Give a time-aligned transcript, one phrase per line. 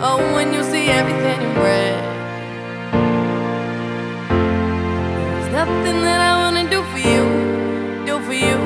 [0.00, 2.04] Oh, when you see everything in red.
[4.30, 7.24] There's nothing that I wanna do for you,
[8.06, 8.58] do for you,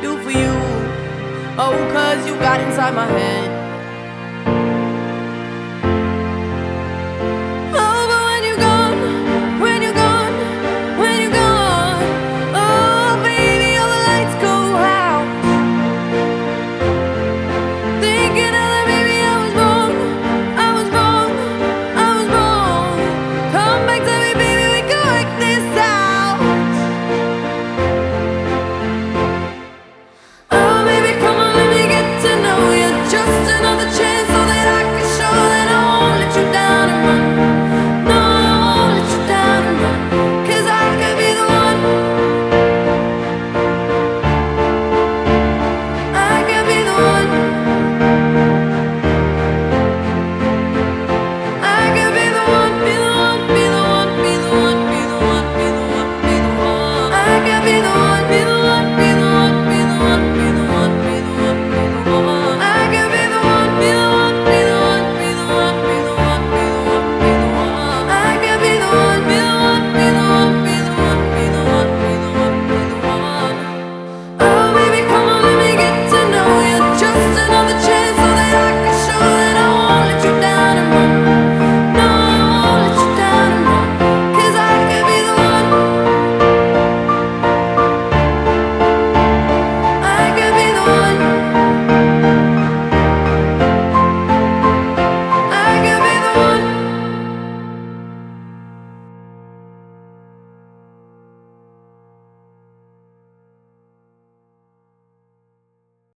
[0.00, 0.54] do for you.
[1.58, 3.53] Oh, cause you got inside my head.